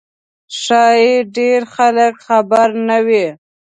[0.61, 3.25] ښایي ډېر خلک خبر نه وي.